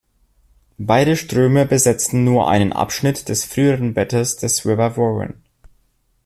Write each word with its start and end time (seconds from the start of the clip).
Beide 0.79 1.15
Ströme 1.15 1.67
besetzen 1.67 2.23
nur 2.23 2.49
einen 2.49 2.73
Abschnitt 2.73 3.29
des 3.29 3.45
früheren 3.45 3.93
Bettes 3.93 4.35
des 4.37 4.65
River 4.65 4.97
Warren. 4.97 5.43